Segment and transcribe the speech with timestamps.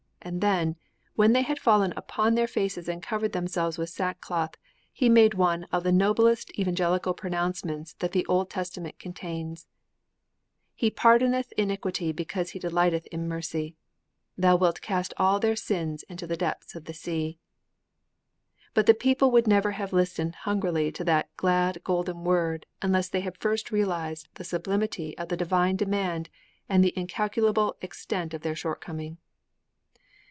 [0.23, 0.75] And then,
[1.15, 4.51] when they had fallen upon their faces and covered themselves with sackcloth,
[4.93, 9.65] he made one of the noblest evangelical pronouncements that the Old Testament contains:
[10.75, 13.75] 'He pardoneth iniquity because He delighteth in mercy:
[14.37, 17.39] Thou wilt cast all their sins into the depths of the sea.'
[18.75, 23.21] But the people would never have listened hungrily to that glad golden word unless they
[23.21, 26.29] had first realized the sublimity of the divine demand
[26.69, 29.17] and the incalculable extent of their shortcoming.